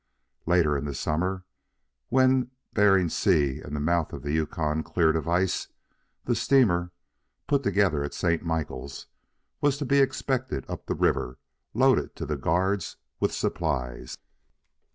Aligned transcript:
Later 0.47 0.75
in 0.75 0.85
the 0.85 0.95
summer, 0.95 1.45
when 2.09 2.49
Bering 2.73 3.07
Sea 3.07 3.61
and 3.61 3.75
the 3.75 3.79
mouth 3.79 4.13
of 4.13 4.23
the 4.23 4.31
Yukon 4.31 4.81
cleared 4.81 5.15
of 5.15 5.27
ice, 5.27 5.67
the 6.25 6.33
steamer, 6.33 6.91
put 7.45 7.61
together 7.61 8.03
at 8.03 8.15
St. 8.15 8.41
Michaels, 8.41 9.05
was 9.61 9.77
to 9.77 9.85
be 9.85 9.99
expected 9.99 10.65
up 10.67 10.87
the 10.87 10.95
river 10.95 11.37
loaded 11.75 12.15
to 12.15 12.25
the 12.25 12.35
guards 12.35 12.97
with 13.19 13.31
supplies. 13.31 14.17